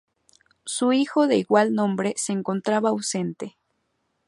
[0.65, 3.59] Su hijo, de igual nombre, se encontraba ausente.